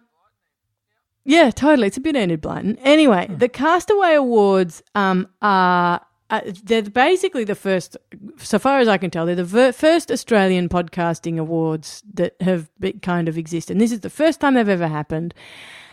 yeah, 1.25 1.50
totally. 1.50 1.88
It's 1.88 1.97
a 1.97 2.00
bit 2.00 2.15
Enid 2.17 2.41
Blyton. 2.41 2.79
Anyway, 2.83 3.26
the 3.29 3.49
Castaway 3.49 4.15
Awards 4.15 4.83
um, 4.95 5.26
are. 5.43 6.00
Uh, 6.28 6.40
they're 6.64 6.83
basically 6.83 7.45
the 7.45 7.54
first, 7.54 7.97
so 8.38 8.59
far 8.59 8.80
as 8.80 8.88
I 8.88 8.99
can 8.99 9.11
tell, 9.11 9.26
they're 9.26 9.37
the 9.37 9.45
ver- 9.45 9.73
first 9.73 10.11
Australian 10.11 10.68
podcasting 10.68 11.38
awards 11.38 12.02
that 12.14 12.35
have 12.40 12.68
be- 12.80 12.95
kind 12.95 13.28
of 13.28 13.38
existed. 13.38 13.75
And 13.75 13.80
this 13.80 13.92
is 13.92 14.00
the 14.00 14.11
first 14.11 14.40
time 14.40 14.54
they've 14.54 14.68
ever 14.68 14.88
happened. 14.88 15.35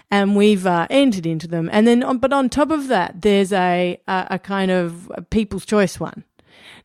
And 0.10 0.36
we've 0.36 0.68
uh, 0.68 0.88
entered 0.90 1.26
into 1.26 1.48
them. 1.48 1.70
And 1.72 1.88
then, 1.88 2.04
on, 2.04 2.18
but 2.18 2.34
on 2.34 2.50
top 2.50 2.72
of 2.72 2.88
that, 2.88 3.22
there's 3.22 3.52
a, 3.54 4.00
a, 4.08 4.28
a 4.32 4.40
kind 4.40 4.70
of 4.70 5.12
a 5.16 5.22
People's 5.22 5.66
Choice 5.66 6.00
one. 6.00 6.24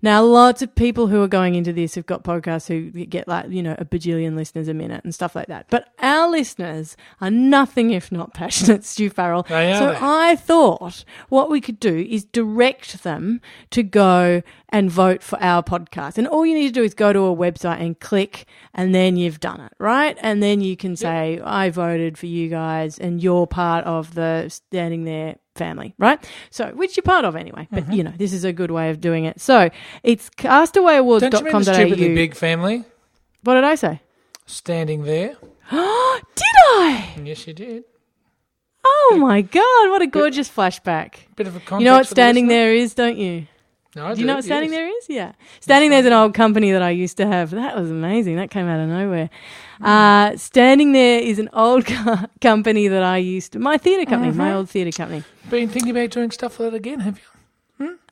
Now, 0.01 0.23
lots 0.23 0.63
of 0.63 0.75
people 0.75 1.09
who 1.09 1.23
are 1.23 1.29
going 1.29 1.55
into 1.55 1.73
this 1.73 1.97
have 1.97 2.07
got 2.07 2.23
podcasts 2.23 2.69
who 2.69 2.91
get 3.07 3.27
like, 3.27 3.51
you 3.51 3.63
know, 3.63 3.75
a 3.79 3.85
bajillion 3.85 4.37
listeners 4.37 4.69
a 4.69 4.75
minute 4.75 5.03
and 5.03 5.15
stuff 5.15 5.35
like 5.35 5.49
that. 5.49 5.67
But 5.71 5.89
our 5.99 6.31
listeners 6.31 6.97
are 7.21 7.31
nothing 7.31 7.91
if 7.91 8.13
not 8.13 8.35
passionate, 8.35 8.85
Stu 8.85 9.11
Farrell. 9.11 9.45
They 9.49 9.73
are 9.73 9.79
so 9.79 9.87
they. 9.91 9.99
I 10.01 10.37
thought 10.37 11.05
what 11.29 11.51
we 11.51 11.61
could 11.61 11.81
do 11.81 12.07
is 12.09 12.25
direct 12.25 13.03
them 13.03 13.41
to 13.71 13.83
go 13.83 14.43
and 14.69 14.91
vote 14.91 15.23
for 15.23 15.43
our 15.43 15.63
podcast. 15.63 16.19
And 16.19 16.29
all 16.29 16.45
you 16.45 16.55
need 16.55 16.69
to 16.69 16.73
do 16.75 16.83
is 16.83 16.95
go 16.95 17.13
to 17.13 17.21
a 17.21 17.35
website 17.35 17.81
and 17.81 17.99
click, 17.99 18.47
and 18.75 18.95
then 18.95 19.17
you've 19.17 19.41
done 19.41 19.61
it, 19.61 19.73
right? 19.79 20.17
And 20.21 20.43
then 20.43 20.61
you 20.61 20.77
can 20.77 20.95
say, 20.95 21.41
I 21.43 21.71
voted 21.71 22.19
for 22.19 22.27
you 22.27 22.49
guys, 22.49 22.99
and 22.99 23.23
you're 23.23 23.47
part 23.47 23.85
of 23.85 24.15
the 24.15 24.49
standing 24.49 25.05
there 25.05 25.37
family, 25.59 25.95
right? 25.99 26.19
So, 26.51 26.69
which 26.75 26.97
you're 26.97 27.03
part 27.03 27.25
of 27.25 27.37
anyway. 27.37 27.69
But, 27.71 27.85
Mm-hmm. 27.85 27.93
you 27.93 28.03
know, 28.05 28.13
this 28.17 28.33
is 28.33 28.45
a 28.45 28.53
good 28.53 28.71
way 28.71 28.91
of 28.91 29.01
doing 29.01 29.25
it. 29.25 29.41
So, 29.41 29.69
it's 30.03 30.31
Don't 31.21 31.33
you 31.41 31.45
mean 31.45 31.53
the 31.63 31.75
stupidly 31.75 32.15
big 32.15 32.35
family 32.35 32.85
What 33.43 33.55
did 33.55 33.65
I 33.65 33.75
say? 33.75 34.01
standing 34.47 35.03
there? 35.05 35.37
Did 35.71 36.57
I? 36.81 37.15
Yes, 37.23 37.47
you 37.47 37.53
did. 37.53 37.85
Oh 38.85 39.19
my 39.21 39.43
God, 39.43 39.91
what 39.91 40.01
a 40.01 40.07
gorgeous 40.07 40.49
flashback. 40.49 41.15
Bit 41.37 41.47
of 41.47 41.57
a 41.57 41.79
You 41.79 41.85
know 41.85 41.97
what 41.99 42.07
standing 42.07 42.49
there 42.49 42.73
is, 42.73 42.95
don't 42.95 43.19
you? 43.19 43.47
No, 43.99 44.15
Do 44.15 44.21
you 44.21 44.27
know 44.27 44.37
what 44.37 44.45
standing 44.45 44.71
yes. 44.71 44.79
there 44.79 44.89
is? 44.89 45.07
Yeah. 45.09 45.33
Standing 45.59 45.91
there's 45.91 46.07
an 46.07 46.13
old 46.13 46.33
company 46.33 46.71
that 46.71 46.83
I 46.83 46.91
used 46.91 47.17
to 47.17 47.27
have. 47.27 47.51
That 47.51 47.77
was 47.77 47.91
amazing. 47.91 48.37
That 48.37 48.49
came 48.51 48.69
out 48.69 48.79
of 48.79 48.89
nowhere. 48.89 49.29
Uh, 49.81 50.37
standing 50.37 50.93
there 50.93 51.21
is 51.21 51.41
an 51.41 51.49
old 51.53 51.85
co- 51.93 52.27
company 52.41 52.87
that 52.87 53.03
I 53.03 53.17
used 53.17 53.53
to, 53.55 53.59
my 53.59 53.77
theatre 53.77 54.09
company, 54.09 54.33
my 54.33 54.55
old 54.55 54.71
theatre 54.71 54.97
company. 54.97 55.25
Been 55.51 55.69
thinking 55.69 55.91
about 55.91 56.11
doing 56.11 56.31
stuff 56.31 56.61
like 56.61 56.71
that 56.71 56.77
again, 56.77 57.01
have 57.01 57.19
you? 57.19 57.25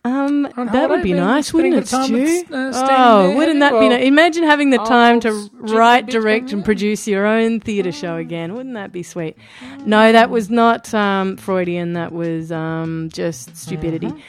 Um, 0.04 0.42
that 0.72 0.88
would 0.88 1.02
be 1.02 1.14
nice, 1.14 1.52
wouldn't 1.52 1.74
it, 1.74 1.78
a 1.78 1.80
bit 1.80 1.92
of 1.92 2.00
time 2.00 2.12
with, 2.12 2.46
Stu? 2.46 2.54
uh, 2.54 2.72
oh, 2.74 3.26
there, 3.26 3.36
wouldn't 3.36 3.58
that 3.58 3.72
be 3.72 3.88
nice? 3.88 4.04
Imagine 4.04 4.44
having 4.44 4.70
the 4.70 4.78
time 4.78 5.18
to 5.20 5.50
write, 5.54 6.06
direct, 6.06 6.52
and 6.52 6.64
produce 6.64 7.08
your 7.08 7.26
own 7.26 7.58
theatre 7.58 7.90
show 7.90 8.14
again. 8.14 8.54
Wouldn't 8.54 8.76
that 8.76 8.92
be 8.92 9.02
sweet? 9.02 9.36
No, 9.84 10.12
that 10.12 10.30
was 10.30 10.48
not 10.48 10.94
um, 10.94 11.36
Freudian. 11.36 11.94
That 11.94 12.12
was 12.12 12.52
um, 12.52 13.08
just 13.12 13.56
stupidity. 13.56 14.06
Mm-hmm. 14.06 14.20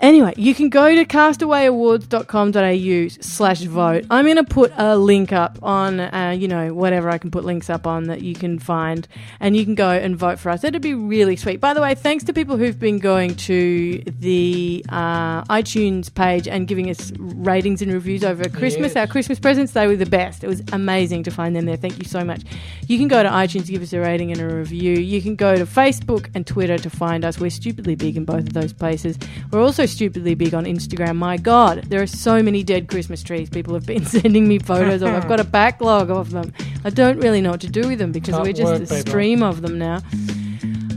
Anyway, 0.00 0.32
you 0.36 0.54
can 0.54 0.70
go 0.70 0.94
to 0.94 1.04
castawayawards.com.au 1.04 3.08
slash 3.20 3.60
vote. 3.60 4.06
I'm 4.10 4.24
going 4.24 4.36
to 4.36 4.44
put 4.44 4.72
a 4.76 4.96
link 4.96 5.32
up 5.32 5.58
on, 5.62 6.00
uh, 6.00 6.34
you 6.36 6.48
know, 6.48 6.72
whatever 6.72 7.10
I 7.10 7.18
can 7.18 7.30
put 7.30 7.44
links 7.44 7.68
up 7.68 7.86
on 7.86 8.04
that 8.04 8.22
you 8.22 8.34
can 8.34 8.58
find, 8.58 9.06
and 9.40 9.54
you 9.54 9.64
can 9.64 9.74
go 9.74 9.90
and 9.90 10.16
vote 10.16 10.38
for 10.38 10.48
us. 10.48 10.62
That'd 10.62 10.80
be 10.80 10.94
really 10.94 11.36
sweet. 11.36 11.60
By 11.60 11.74
the 11.74 11.82
way, 11.82 11.94
thanks 11.94 12.24
to 12.24 12.32
people 12.32 12.56
who've 12.56 12.78
been 12.78 12.98
going 12.98 13.34
to 13.36 14.02
the 14.06 14.82
uh, 14.88 15.44
iTunes 15.44 16.14
page 16.14 16.48
and 16.48 16.66
giving 16.66 16.88
us 16.88 17.12
ratings 17.18 17.82
and 17.82 17.92
reviews 17.92 18.24
over 18.24 18.48
Christmas. 18.48 18.94
Yes. 18.94 18.96
Our 18.96 19.06
Christmas 19.06 19.38
presents, 19.38 19.72
they 19.72 19.86
were 19.86 19.96
the 19.96 20.06
best. 20.06 20.42
It 20.42 20.48
was 20.48 20.62
amazing 20.72 21.24
to 21.24 21.30
find 21.30 21.54
them 21.54 21.66
there. 21.66 21.76
Thank 21.76 21.98
you 21.98 22.04
so 22.04 22.24
much. 22.24 22.40
You 22.86 22.96
can 22.96 23.08
go 23.08 23.22
to 23.22 23.28
iTunes, 23.28 23.66
to 23.66 23.72
give 23.72 23.82
us 23.82 23.92
a 23.92 24.00
rating 24.00 24.32
and 24.32 24.40
a 24.40 24.46
review. 24.46 24.94
You 24.94 25.20
can 25.20 25.36
go 25.36 25.56
to 25.56 25.66
Facebook 25.66 26.30
and 26.34 26.46
Twitter 26.46 26.78
to 26.78 26.88
find 26.88 27.22
us. 27.22 27.38
We're 27.38 27.50
stupidly 27.50 27.96
big 27.96 28.16
in 28.16 28.24
both 28.24 28.46
of 28.46 28.54
those 28.54 28.72
places. 28.72 29.18
We're 29.52 29.60
also 29.60 29.84
stupidly 29.90 30.34
big 30.34 30.54
on 30.54 30.64
Instagram. 30.64 31.16
My 31.16 31.36
God, 31.36 31.84
there 31.88 32.00
are 32.02 32.06
so 32.06 32.42
many 32.42 32.62
dead 32.62 32.88
Christmas 32.88 33.22
trees. 33.22 33.50
People 33.50 33.74
have 33.74 33.86
been 33.86 34.04
sending 34.16 34.48
me 34.48 34.58
photos 34.58 35.02
of. 35.02 35.08
I've 35.08 35.28
got 35.28 35.40
a 35.40 35.44
backlog 35.60 36.10
of 36.10 36.30
them. 36.30 36.52
I 36.84 36.90
don't 36.90 37.18
really 37.18 37.40
know 37.40 37.50
what 37.50 37.60
to 37.62 37.68
do 37.70 37.88
with 37.88 37.98
them 37.98 38.12
because 38.12 38.34
Tough 38.34 38.46
we're 38.46 38.52
just 38.52 38.72
work, 38.72 38.82
a 38.82 38.86
people. 38.86 39.10
stream 39.10 39.42
of 39.42 39.62
them 39.62 39.78
now. 39.78 40.00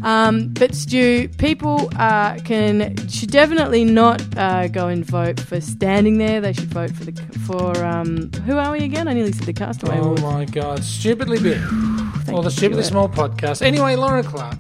Um, 0.04 0.50
but 0.50 0.76
Stu, 0.76 1.30
people 1.38 1.90
uh, 1.96 2.36
can 2.44 3.08
should 3.08 3.32
definitely 3.32 3.86
not 3.86 4.22
uh, 4.38 4.68
go 4.68 4.90
and 4.90 5.06
vote 5.06 5.40
for 5.40 5.62
standing 5.62 6.18
there. 6.18 6.42
They 6.42 6.52
should 6.52 6.66
vote 6.74 6.92
for 6.92 7.06
the 7.06 7.14
for 7.48 7.78
um, 7.86 8.30
who 8.46 8.58
are 8.58 8.74
we 8.74 8.80
again? 8.80 9.08
I 9.08 9.14
nearly 9.14 9.32
said 9.32 9.46
the 9.46 9.54
Castaway 9.54 9.98
Oh 9.98 10.04
Awards. 10.16 10.22
my 10.22 10.46
God, 10.46 10.84
stupidly 10.84 11.40
big. 11.40 11.62
Or 12.32 12.42
the 12.42 12.50
stupidly 12.50 12.84
small 12.84 13.08
podcast. 13.10 13.62
Anyway, 13.62 13.96
Lauren 13.96 14.24
Clark. 14.24 14.58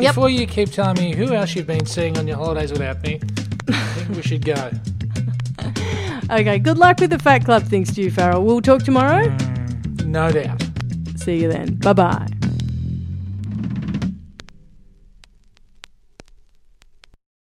Yep. 0.00 0.14
Before 0.14 0.30
you 0.30 0.46
keep 0.46 0.70
telling 0.70 0.96
me 0.98 1.14
who 1.14 1.34
else 1.34 1.54
you've 1.54 1.66
been 1.66 1.84
seeing 1.84 2.16
on 2.16 2.26
your 2.26 2.36
holidays 2.38 2.70
without 2.72 3.02
me, 3.02 3.20
I 3.72 3.94
think 3.94 4.16
we 4.16 4.22
should 4.22 4.44
go. 4.44 4.70
Okay, 6.30 6.58
good 6.58 6.78
luck 6.78 6.98
with 6.98 7.10
the 7.10 7.18
Fat 7.18 7.44
Club 7.44 7.64
thing, 7.64 7.84
Stu 7.84 8.10
Farrell. 8.10 8.42
We'll 8.42 8.62
talk 8.62 8.82
tomorrow. 8.84 9.26
Mm, 9.28 10.06
no 10.06 10.32
doubt. 10.32 10.62
See 11.16 11.42
you 11.42 11.48
then. 11.48 11.74
Bye 11.74 11.92
bye. 11.92 12.26